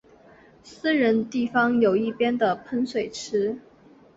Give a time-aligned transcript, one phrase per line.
[0.63, 3.59] 私人地方的一边有喷水池。